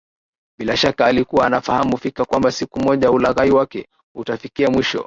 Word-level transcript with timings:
Bila 0.59 0.77
shaka 0.77 1.05
alikuwa 1.05 1.45
anafahamu 1.45 1.97
fika 1.97 2.25
kwamba 2.25 2.51
siku 2.51 2.79
moja 2.79 3.11
ulaghai 3.11 3.51
wake 3.51 3.87
utafikia 4.15 4.69
mwisho 4.69 4.99